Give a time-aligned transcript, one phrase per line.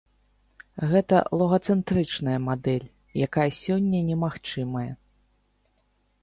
[0.93, 2.87] Гэта логацэнтрычная мадэль,
[3.27, 4.87] якая сёння немагчымая.